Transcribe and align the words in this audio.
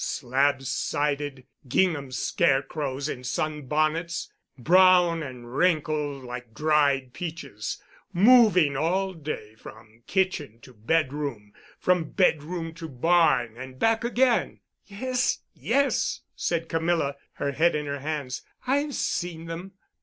Slabsided, 0.03 1.45
gingham 1.67 2.11
scarecrows 2.11 3.07
in 3.07 3.23
sunbonnets, 3.23 4.33
brown 4.57 5.21
and 5.21 5.55
wrinkled 5.55 6.23
like 6.23 6.55
dried 6.55 7.13
peaches, 7.13 7.79
moving 8.11 8.75
all 8.75 9.13
day 9.13 9.53
from 9.53 10.01
kitchen 10.07 10.57
to 10.61 10.73
bedroom, 10.73 11.53
from 11.77 12.05
bedroom 12.05 12.73
to 12.73 12.89
barn, 12.89 13.55
and 13.59 13.77
back 13.77 14.03
again——" 14.03 14.61
"Yes, 14.87 15.37
yes," 15.53 16.21
said 16.35 16.67
Camilla, 16.67 17.15
her 17.33 17.51
head 17.51 17.75
in 17.75 17.85
her 17.85 17.99
hands. 17.99 18.41
"I've 18.65 18.95
seen 18.95 19.45
them." 19.45 19.73